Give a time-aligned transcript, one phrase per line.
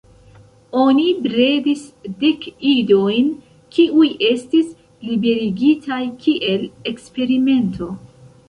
[0.83, 1.83] Oni bredis
[2.23, 3.29] dek idojn
[3.75, 4.73] kiuj estis
[5.11, 7.95] liberigitaj kiel eksperimento.